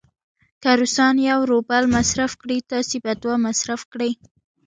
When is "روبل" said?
1.51-1.83